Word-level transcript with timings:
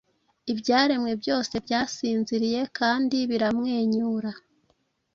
Ibyaremwe 0.51 1.11
byose 1.21 1.53
byasinziriye 1.65 2.61
kandi 2.77 3.17
biramwenyura. 3.29 4.31